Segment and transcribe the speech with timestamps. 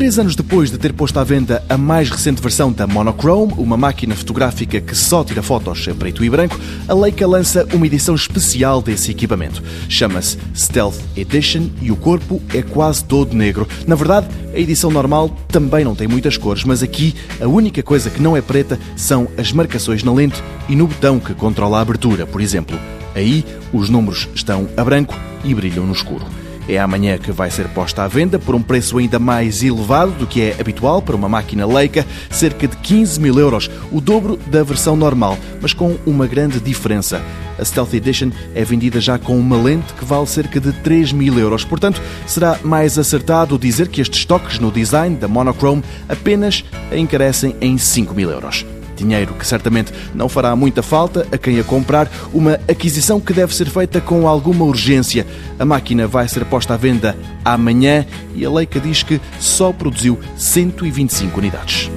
[0.00, 3.76] Três anos depois de ter posto à venda a mais recente versão da Monochrome, uma
[3.76, 6.58] máquina fotográfica que só tira fotos em preto e branco,
[6.88, 9.62] a Leica lança uma edição especial desse equipamento.
[9.90, 13.68] Chama-se Stealth Edition e o corpo é quase todo negro.
[13.86, 18.08] Na verdade, a edição normal também não tem muitas cores, mas aqui a única coisa
[18.08, 21.82] que não é preta são as marcações na lente e no botão que controla a
[21.82, 22.80] abertura, por exemplo.
[23.14, 25.14] Aí os números estão a branco
[25.44, 26.24] e brilham no escuro.
[26.70, 30.24] É amanhã que vai ser posta à venda por um preço ainda mais elevado do
[30.24, 34.62] que é habitual para uma máquina Leica, cerca de 15 mil euros, o dobro da
[34.62, 37.20] versão normal, mas com uma grande diferença.
[37.58, 41.36] A Stealth Edition é vendida já com uma lente que vale cerca de 3 mil
[41.40, 41.64] euros.
[41.64, 47.76] Portanto, será mais acertado dizer que estes toques no design da Monochrome apenas encarecem em
[47.76, 48.64] 5 mil euros
[49.00, 53.54] dinheiro que certamente não fará muita falta a quem a comprar, uma aquisição que deve
[53.54, 55.26] ser feita com alguma urgência.
[55.58, 60.18] A máquina vai ser posta à venda amanhã e a Leica diz que só produziu
[60.36, 61.90] 125 unidades.